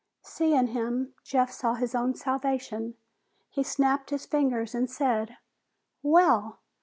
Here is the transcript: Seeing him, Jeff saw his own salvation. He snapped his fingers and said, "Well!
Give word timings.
Seeing 0.23 0.69
him, 0.69 1.13
Jeff 1.23 1.51
saw 1.51 1.75
his 1.75 1.93
own 1.93 2.15
salvation. 2.15 2.95
He 3.51 3.61
snapped 3.61 4.09
his 4.09 4.25
fingers 4.25 4.73
and 4.73 4.89
said, 4.89 5.37
"Well! 6.01 6.63